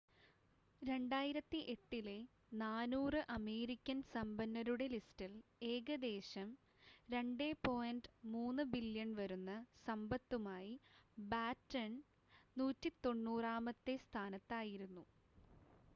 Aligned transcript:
2008-ലെ 0.81 2.15
400 2.59 3.01
American 3.33 3.97
സമ്പന്നരുടെ 4.07 4.87
ലിസ്റ്റിൽ 4.93 5.33
ഏകദേശം 5.67 6.47
$2.3 7.09 8.01
ബില്യൺ 8.73 9.11
വരുന്ന 9.15 9.53
സമ്പത്തുമായി 9.85 10.73
ബാറ്റൺ 11.17 11.93
190-മത്തെ 12.57 13.95
സ്ഥാനത്തായിരുന്നു 14.07 15.05